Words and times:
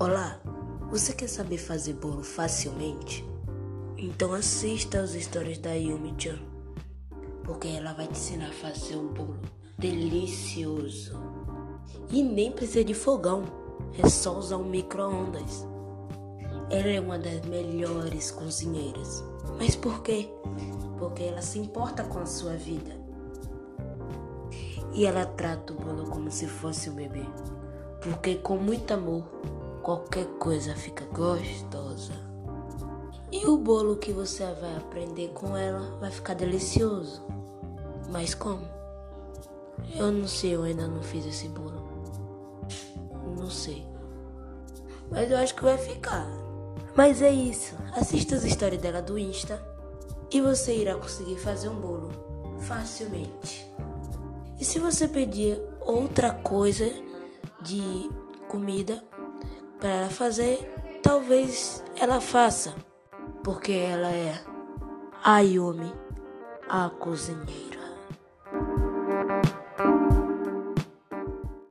Olá, 0.00 0.40
você 0.92 1.12
quer 1.12 1.26
saber 1.28 1.58
fazer 1.58 1.94
bolo 1.94 2.22
facilmente? 2.22 3.28
Então 3.96 4.32
assista 4.32 5.00
as 5.00 5.12
histórias 5.14 5.58
da 5.58 5.72
Yumi-chan, 5.72 6.38
porque 7.42 7.66
ela 7.66 7.92
vai 7.94 8.06
te 8.06 8.12
ensinar 8.12 8.50
a 8.50 8.52
fazer 8.52 8.94
um 8.94 9.08
bolo 9.08 9.40
delicioso. 9.76 11.18
E 12.12 12.22
nem 12.22 12.52
precisa 12.52 12.84
de 12.84 12.94
fogão, 12.94 13.42
é 14.00 14.08
só 14.08 14.38
usar 14.38 14.58
um 14.58 14.70
micro-ondas. 14.70 15.66
Ela 16.70 16.90
é 16.90 17.00
uma 17.00 17.18
das 17.18 17.44
melhores 17.46 18.30
cozinheiras. 18.30 19.24
Mas 19.58 19.74
por 19.74 20.00
quê? 20.04 20.30
Porque 20.96 21.24
ela 21.24 21.42
se 21.42 21.58
importa 21.58 22.04
com 22.04 22.20
a 22.20 22.26
sua 22.26 22.52
vida. 22.52 22.96
E 24.94 25.04
ela 25.04 25.26
trata 25.26 25.72
o 25.72 25.76
bolo 25.76 26.08
como 26.08 26.30
se 26.30 26.46
fosse 26.46 26.88
um 26.88 26.94
bebê. 26.94 27.26
Porque 28.00 28.36
com 28.36 28.56
muito 28.58 28.94
amor, 28.94 29.24
qualquer 29.88 30.26
coisa 30.38 30.74
fica 30.74 31.06
gostosa. 31.06 32.12
E 33.32 33.46
o 33.46 33.56
bolo 33.56 33.96
que 33.96 34.12
você 34.12 34.44
vai 34.60 34.76
aprender 34.76 35.28
com 35.28 35.56
ela 35.56 35.96
vai 35.98 36.10
ficar 36.10 36.34
delicioso. 36.34 37.24
Mas 38.10 38.34
como? 38.34 38.68
Eu 39.94 40.12
não 40.12 40.28
sei, 40.28 40.56
eu 40.56 40.64
ainda 40.64 40.86
não 40.86 41.02
fiz 41.02 41.24
esse 41.24 41.48
bolo. 41.48 41.88
Não 43.38 43.48
sei. 43.48 43.86
Mas 45.10 45.30
eu 45.30 45.38
acho 45.38 45.54
que 45.54 45.64
vai 45.64 45.78
ficar. 45.78 46.26
Mas 46.94 47.22
é 47.22 47.30
isso. 47.30 47.74
Assista 47.96 48.34
as 48.34 48.44
histórias 48.44 48.82
dela 48.82 49.00
do 49.00 49.18
Insta 49.18 49.58
e 50.30 50.38
você 50.42 50.76
irá 50.76 50.96
conseguir 50.96 51.38
fazer 51.38 51.70
um 51.70 51.80
bolo 51.80 52.10
facilmente. 52.60 53.66
E 54.60 54.66
se 54.66 54.78
você 54.78 55.08
pedir 55.08 55.58
outra 55.80 56.30
coisa 56.30 56.84
de 57.62 58.10
comida 58.48 59.02
para 59.78 59.88
ela 59.88 60.10
fazer, 60.10 60.58
talvez 61.02 61.82
ela 61.96 62.20
faça, 62.20 62.74
porque 63.42 63.72
ela 63.72 64.10
é 64.10 64.40
a 65.22 65.40
Yumi, 65.40 65.92
a 66.68 66.90
cozinheira. 66.90 67.77